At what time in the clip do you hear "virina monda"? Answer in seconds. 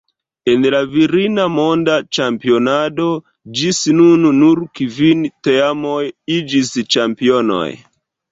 0.93-1.97